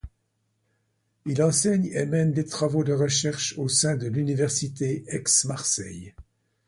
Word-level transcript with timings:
Il 1.27 1.43
enseigne 1.43 1.91
et 1.93 2.07
mène 2.07 2.33
des 2.33 2.43
travaux 2.47 2.83
de 2.83 2.91
recherche 2.91 3.53
au 3.59 3.67
sein 3.69 3.97
de 3.97 4.07
l'Université 4.07 5.03
Aix-Marseille. 5.05 6.15